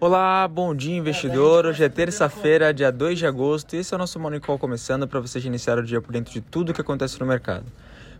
Olá, 0.00 0.46
bom 0.46 0.76
dia 0.76 0.96
investidor. 0.96 1.66
Hoje 1.66 1.82
é 1.82 1.88
terça-feira, 1.88 2.72
dia 2.72 2.92
2 2.92 3.18
de 3.18 3.26
agosto, 3.26 3.74
e 3.74 3.80
esse 3.80 3.92
é 3.92 3.96
o 3.96 3.98
nosso 3.98 4.16
Morning 4.20 4.38
Call 4.38 4.56
começando 4.56 5.08
para 5.08 5.18
você 5.18 5.40
iniciar 5.40 5.76
o 5.76 5.82
dia 5.82 6.00
por 6.00 6.12
dentro 6.12 6.32
de 6.32 6.40
tudo 6.40 6.70
o 6.70 6.74
que 6.74 6.80
acontece 6.80 7.18
no 7.18 7.26
mercado. 7.26 7.64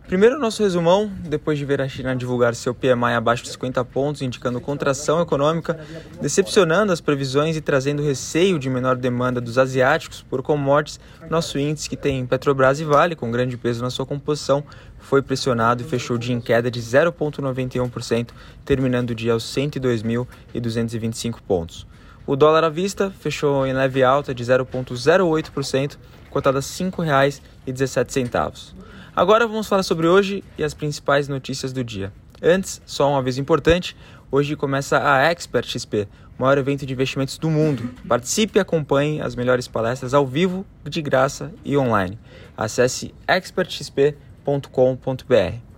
Primeiro, 0.09 0.39
nosso 0.39 0.63
resumão, 0.63 1.07
depois 1.19 1.59
de 1.59 1.63
ver 1.63 1.79
a 1.79 1.87
China 1.87 2.15
divulgar 2.15 2.55
seu 2.55 2.73
PMI 2.73 3.13
abaixo 3.15 3.43
de 3.43 3.49
50 3.49 3.85
pontos, 3.85 4.23
indicando 4.23 4.59
contração 4.59 5.21
econômica, 5.21 5.79
decepcionando 6.19 6.91
as 6.91 6.99
previsões 6.99 7.55
e 7.55 7.61
trazendo 7.61 8.01
receio 8.01 8.57
de 8.57 8.71
menor 8.71 8.95
demanda 8.95 9.39
dos 9.39 9.59
asiáticos 9.59 10.25
por 10.27 10.41
commodities, 10.41 10.99
nosso 11.29 11.59
índice, 11.59 11.87
que 11.87 11.95
tem 11.95 12.25
Petrobras 12.25 12.79
e 12.79 12.83
Vale, 12.83 13.15
com 13.15 13.29
grande 13.29 13.55
peso 13.55 13.83
na 13.83 13.91
sua 13.91 14.03
composição, 14.03 14.63
foi 14.97 15.21
pressionado 15.21 15.83
e 15.83 15.85
fechou 15.85 16.15
o 16.15 16.19
dia 16.19 16.33
em 16.33 16.41
queda 16.41 16.71
de 16.71 16.81
0,91%, 16.81 18.29
terminando 18.65 19.11
o 19.11 19.15
dia 19.15 19.33
aos 19.33 19.43
102.225 19.43 21.35
pontos. 21.47 21.85
O 22.29 22.35
dólar 22.35 22.63
à 22.63 22.69
vista 22.69 23.09
fechou 23.09 23.65
em 23.65 23.73
leve 23.73 24.03
alta 24.03 24.35
de 24.35 24.43
0,08%, 24.43 25.97
cotado 26.29 26.59
a 26.59 26.61
R$ 26.61 26.67
5,17. 26.67 28.75
Agora 29.15 29.47
vamos 29.47 29.67
falar 29.67 29.81
sobre 29.81 30.05
hoje 30.05 30.43
e 30.55 30.63
as 30.63 30.75
principais 30.75 31.27
notícias 31.27 31.73
do 31.73 31.83
dia. 31.83 32.13
Antes, 32.39 32.83
só 32.85 33.11
um 33.11 33.17
aviso 33.17 33.41
importante: 33.41 33.97
hoje 34.31 34.55
começa 34.55 35.01
a 35.03 35.23
Expert 35.23 35.67
XP, 35.67 36.07
o 36.37 36.43
maior 36.43 36.59
evento 36.59 36.85
de 36.85 36.93
investimentos 36.93 37.39
do 37.39 37.49
mundo. 37.49 37.89
Participe 38.07 38.59
e 38.59 38.61
acompanhe 38.61 39.19
as 39.19 39.35
melhores 39.35 39.67
palestras 39.67 40.13
ao 40.13 40.27
vivo, 40.27 40.63
de 40.83 41.01
graça 41.01 41.51
e 41.65 41.75
online. 41.75 42.19
Acesse 42.55 43.11
expertxp.com 43.27 44.29
com.br 44.71 45.68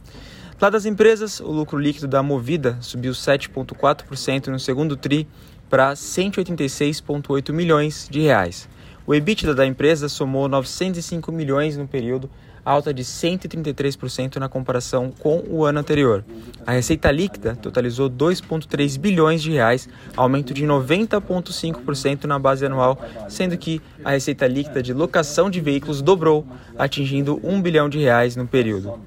Lá 0.61 0.69
das 0.69 0.85
empresas, 0.85 1.39
o 1.39 1.49
lucro 1.51 1.75
líquido 1.79 2.07
da 2.07 2.21
Movida 2.21 2.77
subiu 2.81 3.13
7,4% 3.13 4.49
no 4.49 4.59
segundo 4.59 4.95
TRI 4.95 5.27
para 5.67 5.93
186,8 5.93 7.51
milhões 7.51 8.07
de 8.07 8.21
reais. 8.21 8.69
O 9.07 9.15
EBITDA 9.15 9.55
da 9.55 9.65
empresa 9.65 10.07
somou 10.07 10.47
905 10.47 11.31
milhões 11.31 11.75
no 11.77 11.87
período, 11.87 12.29
alta 12.63 12.93
de 12.93 13.03
133% 13.03 14.35
na 14.35 14.47
comparação 14.47 15.11
com 15.17 15.43
o 15.49 15.65
ano 15.65 15.79
anterior. 15.79 16.23
A 16.63 16.73
receita 16.73 17.09
líquida 17.09 17.55
totalizou 17.55 18.07
2,3 18.07 18.99
bilhões 18.99 19.41
de 19.41 19.53
reais, 19.53 19.89
aumento 20.15 20.53
de 20.53 20.63
90,5% 20.63 22.25
na 22.25 22.37
base 22.37 22.67
anual, 22.67 23.03
sendo 23.27 23.57
que 23.57 23.81
a 24.05 24.11
receita 24.11 24.45
líquida 24.45 24.83
de 24.83 24.93
locação 24.93 25.49
de 25.49 25.59
veículos 25.59 26.03
dobrou, 26.03 26.45
atingindo 26.77 27.39
1 27.43 27.59
bilhão 27.63 27.89
de 27.89 27.97
reais 27.97 28.35
no 28.35 28.45
período. 28.47 28.99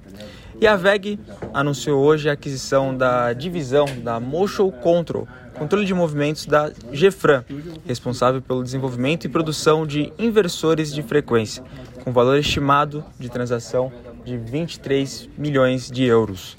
E 0.64 0.66
a 0.66 0.76
VEG 0.76 1.20
anunciou 1.52 2.02
hoje 2.02 2.30
a 2.30 2.32
aquisição 2.32 2.96
da 2.96 3.34
divisão 3.34 3.84
da 4.02 4.18
Motion 4.18 4.70
Control, 4.70 5.28
controle 5.58 5.84
de 5.84 5.92
movimentos 5.92 6.46
da 6.46 6.70
GFRAN, 6.90 7.44
responsável 7.86 8.40
pelo 8.40 8.64
desenvolvimento 8.64 9.26
e 9.26 9.28
produção 9.28 9.86
de 9.86 10.10
inversores 10.18 10.90
de 10.90 11.02
frequência, 11.02 11.62
com 12.02 12.10
valor 12.12 12.38
estimado 12.38 13.04
de 13.18 13.28
transação 13.28 13.92
de 14.24 14.38
23 14.38 15.28
milhões 15.36 15.90
de 15.90 16.04
euros. 16.04 16.56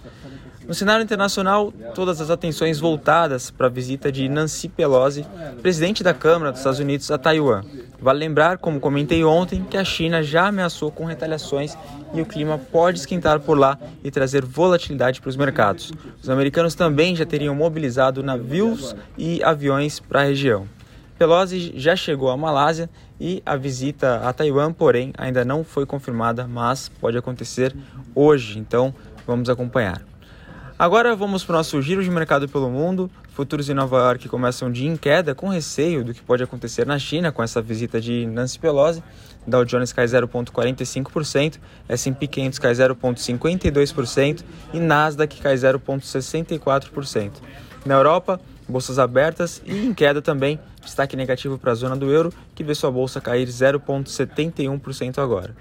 No 0.68 0.76
cenário 0.76 1.04
internacional, 1.04 1.74
todas 1.96 2.22
as 2.22 2.30
atenções 2.30 2.80
voltadas 2.80 3.50
para 3.50 3.66
a 3.66 3.72
visita 3.72 4.12
de 4.12 4.30
Nancy 4.30 4.70
Pelosi, 4.70 5.26
presidente 5.64 6.04
da 6.04 6.14
Câmara 6.14 6.52
dos 6.52 6.60
Estados 6.60 6.80
Unidos, 6.80 7.10
a 7.10 7.18
Taiwan. 7.18 7.64
Vale 8.06 8.20
lembrar, 8.20 8.60
como 8.60 8.80
comentei 8.80 9.24
ontem, 9.24 9.64
que 9.64 9.76
a 9.76 9.84
China 9.84 10.22
já 10.22 10.46
ameaçou 10.50 10.92
com 10.92 11.06
retaliações 11.06 11.76
e 12.14 12.22
o 12.22 12.26
clima 12.28 12.56
pode 12.56 13.00
esquentar 13.00 13.40
por 13.40 13.58
lá 13.58 13.80
e 14.04 14.12
trazer 14.12 14.46
volatilidade 14.46 15.20
para 15.20 15.30
os 15.30 15.36
mercados. 15.36 15.92
Os 16.22 16.30
americanos 16.30 16.76
também 16.76 17.16
já 17.16 17.26
teriam 17.26 17.56
mobilizado 17.56 18.22
navios 18.22 18.96
e 19.18 19.44
aviões 19.44 20.00
para 20.00 20.22
a 20.22 20.24
região. 20.24 20.68
Pelosi 21.18 21.74
já 21.78 21.96
chegou 21.96 22.30
à 22.30 22.38
Malásia 22.38 22.92
e 23.20 23.42
a 23.44 23.56
visita 23.56 24.18
a 24.18 24.32
Taiwan, 24.32 24.72
porém, 24.72 25.12
ainda 25.18 25.44
não 25.44 25.64
foi 25.64 25.84
confirmada, 25.88 26.48
mas 26.48 26.88
pode 26.88 27.18
acontecer 27.18 27.76
hoje, 28.14 28.60
então 28.60 28.94
vamos 29.26 29.50
acompanhar. 29.50 30.00
Agora 30.78 31.16
vamos 31.16 31.44
para 31.44 31.54
o 31.54 31.58
nosso 31.58 31.82
giro 31.82 32.04
de 32.04 32.12
mercado 32.12 32.50
pelo 32.50 32.70
mundo. 32.70 33.10
Futuros 33.36 33.70
em 33.70 33.74
Nova 33.74 33.98
York 33.98 34.30
começam 34.30 34.72
de 34.72 34.88
em 34.88 34.96
queda, 34.96 35.36
com 35.36 35.50
receio 35.50 36.06
do 36.06 36.14
que 36.14 36.22
pode 36.22 36.42
acontecer 36.42 36.86
na 36.86 36.98
China 36.98 37.34
com 37.34 37.44
essa 37.44 37.62
visita 37.62 38.00
de 38.00 38.26
Nancy 38.26 38.58
Pelosi. 38.58 39.04
Dow 39.46 39.66
Jones 39.66 39.92
cai 39.92 40.06
0,45%, 40.06 41.60
S&P 41.90 42.28
500 42.28 42.60
cai 42.60 42.72
0,52% 42.72 44.42
e 44.74 44.80
Nasdaq 44.80 45.42
cai 45.42 45.54
0,64%. 45.54 47.32
Na 47.86 47.96
Europa, 47.96 48.40
bolsas 48.70 48.98
abertas 48.98 49.62
e 49.66 49.86
em 49.86 49.94
queda 49.94 50.22
também, 50.22 50.58
destaque 50.82 51.18
negativo 51.18 51.58
para 51.58 51.74
a 51.74 51.76
zona 51.76 51.98
do 51.98 52.10
euro, 52.10 52.34
que 52.56 52.64
vê 52.64 52.74
sua 52.74 52.90
bolsa 52.90 53.20
cair 53.20 53.50
0,71% 53.50 55.18
agora. 55.18 55.54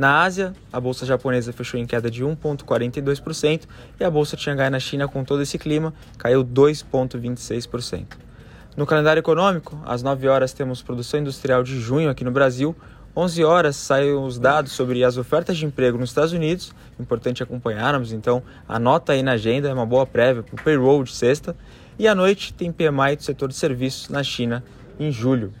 Na 0.00 0.22
Ásia, 0.22 0.54
a 0.72 0.80
bolsa 0.80 1.04
japonesa 1.04 1.52
fechou 1.52 1.78
em 1.78 1.84
queda 1.84 2.10
de 2.10 2.24
1,42% 2.24 3.64
e 4.00 4.02
a 4.02 4.10
bolsa 4.10 4.34
de 4.34 4.42
Xangai 4.42 4.70
na 4.70 4.80
China, 4.80 5.06
com 5.06 5.22
todo 5.22 5.42
esse 5.42 5.58
clima, 5.58 5.92
caiu 6.16 6.42
2,26%. 6.42 8.06
No 8.74 8.86
calendário 8.86 9.20
econômico, 9.20 9.78
às 9.84 10.02
9 10.02 10.26
horas 10.26 10.54
temos 10.54 10.80
produção 10.80 11.20
industrial 11.20 11.62
de 11.62 11.78
junho 11.78 12.08
aqui 12.08 12.24
no 12.24 12.30
Brasil, 12.30 12.74
11 13.14 13.44
horas 13.44 13.76
saem 13.76 14.14
os 14.14 14.38
dados 14.38 14.72
sobre 14.72 15.04
as 15.04 15.18
ofertas 15.18 15.58
de 15.58 15.66
emprego 15.66 15.98
nos 15.98 16.08
Estados 16.08 16.32
Unidos, 16.32 16.72
importante 16.98 17.42
acompanharmos, 17.42 18.10
então 18.10 18.42
anota 18.66 19.12
aí 19.12 19.22
na 19.22 19.32
agenda, 19.32 19.68
é 19.68 19.74
uma 19.74 19.84
boa 19.84 20.06
prévia 20.06 20.42
para 20.42 20.54
o 20.54 20.64
payroll 20.64 21.04
de 21.04 21.12
sexta, 21.12 21.54
e 21.98 22.08
à 22.08 22.14
noite 22.14 22.54
tem 22.54 22.72
PMI 22.72 23.16
do 23.16 23.22
setor 23.22 23.50
de 23.50 23.54
serviços 23.54 24.08
na 24.08 24.22
China 24.22 24.64
em 24.98 25.12
julho. 25.12 25.52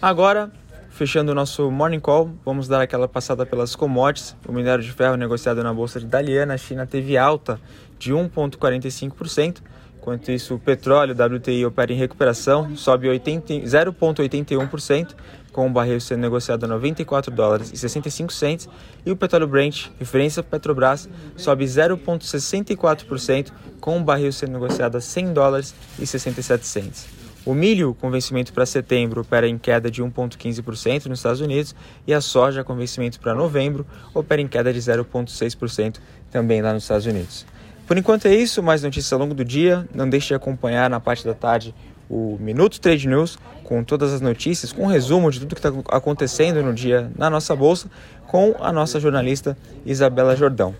Agora, 0.00 0.52
Fechando 0.94 1.32
o 1.32 1.34
nosso 1.34 1.68
morning 1.72 1.98
call, 1.98 2.30
vamos 2.44 2.68
dar 2.68 2.80
aquela 2.80 3.08
passada 3.08 3.44
pelas 3.44 3.74
commodities. 3.74 4.36
O 4.46 4.52
minério 4.52 4.84
de 4.84 4.92
ferro 4.92 5.16
negociado 5.16 5.60
na 5.60 5.74
bolsa 5.74 5.98
de 5.98 6.06
Dalian, 6.06 6.46
na 6.46 6.56
China, 6.56 6.86
teve 6.86 7.18
alta 7.18 7.60
de 7.98 8.12
1,45%. 8.12 9.60
Enquanto 9.98 10.30
isso, 10.30 10.54
o 10.54 10.58
petróleo 10.58 11.12
WTI 11.12 11.66
opera 11.66 11.92
em 11.92 11.96
recuperação, 11.96 12.76
sobe 12.76 13.08
0,81%, 13.08 15.16
com 15.50 15.66
o 15.66 15.70
barril 15.70 16.00
sendo 16.00 16.20
negociado 16.20 16.62
a 16.62 16.68
94 16.68 17.34
dólares 17.34 17.72
e 17.72 17.76
65 17.76 18.32
cents, 18.32 18.68
e 19.04 19.10
o 19.10 19.16
petróleo 19.16 19.48
Brent, 19.48 19.88
referência 19.98 20.44
Petrobras, 20.44 21.08
sobe 21.36 21.64
0,64%, 21.64 23.50
com 23.80 23.98
o 23.98 24.04
barril 24.04 24.30
sendo 24.30 24.52
negociado 24.52 24.94
a 24.94 25.00
100 25.00 25.32
dólares 25.32 25.74
e 25.98 26.06
67 26.06 26.64
cents. 26.64 27.23
O 27.46 27.52
milho, 27.52 27.94
com 28.00 28.10
vencimento 28.10 28.52
para 28.52 28.64
setembro, 28.64 29.20
opera 29.20 29.46
em 29.46 29.58
queda 29.58 29.90
de 29.90 30.02
1,15% 30.02 31.06
nos 31.06 31.18
Estados 31.18 31.40
Unidos 31.40 31.74
e 32.06 32.14
a 32.14 32.20
soja, 32.20 32.64
com 32.64 32.74
vencimento 32.74 33.20
para 33.20 33.34
novembro, 33.34 33.86
opera 34.14 34.40
em 34.40 34.48
queda 34.48 34.72
de 34.72 34.80
0,6% 34.80 35.96
também 36.30 36.62
lá 36.62 36.72
nos 36.72 36.84
Estados 36.84 37.04
Unidos. 37.04 37.44
Por 37.86 37.98
enquanto 37.98 38.26
é 38.26 38.34
isso, 38.34 38.62
mais 38.62 38.82
notícias 38.82 39.12
ao 39.12 39.18
longo 39.18 39.34
do 39.34 39.44
dia. 39.44 39.86
Não 39.94 40.08
deixe 40.08 40.28
de 40.28 40.34
acompanhar 40.34 40.88
na 40.88 40.98
parte 40.98 41.24
da 41.24 41.34
tarde 41.34 41.74
o 42.08 42.38
Minuto 42.40 42.80
Trade 42.80 43.08
News, 43.08 43.38
com 43.62 43.82
todas 43.82 44.12
as 44.12 44.20
notícias, 44.20 44.72
com 44.72 44.84
um 44.84 44.86
resumo 44.86 45.30
de 45.30 45.40
tudo 45.40 45.54
que 45.54 45.66
está 45.66 45.72
acontecendo 45.88 46.62
no 46.62 46.72
dia 46.72 47.10
na 47.16 47.28
nossa 47.28 47.54
bolsa, 47.54 47.90
com 48.26 48.54
a 48.60 48.72
nossa 48.72 48.98
jornalista 48.98 49.56
Isabela 49.84 50.36
Jordão. 50.36 50.74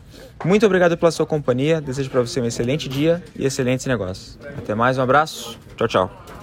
Muito 0.44 0.64
obrigado 0.64 0.96
pela 0.96 1.10
sua 1.10 1.26
companhia, 1.26 1.80
desejo 1.80 2.10
para 2.10 2.20
você 2.20 2.40
um 2.40 2.46
excelente 2.46 2.88
dia 2.88 3.22
e 3.36 3.44
excelentes 3.44 3.86
negócios. 3.86 4.38
Até 4.56 4.74
mais, 4.74 4.98
um 4.98 5.02
abraço, 5.02 5.58
tchau, 5.76 5.88
tchau. 5.88 6.33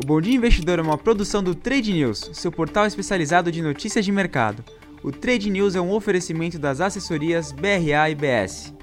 O 0.00 0.06
Bom 0.06 0.20
Dia 0.20 0.36
Investidor 0.36 0.78
é 0.78 0.82
uma 0.82 0.96
produção 0.96 1.42
do 1.42 1.56
Trade 1.56 1.92
News, 1.92 2.30
seu 2.32 2.52
portal 2.52 2.86
especializado 2.86 3.50
de 3.50 3.60
notícias 3.60 4.04
de 4.04 4.12
mercado. 4.12 4.64
O 5.02 5.10
Trade 5.10 5.50
News 5.50 5.74
é 5.74 5.80
um 5.80 5.90
oferecimento 5.90 6.56
das 6.56 6.80
assessorias 6.80 7.50
BRA 7.50 8.08
e 8.08 8.14
BS. 8.14 8.77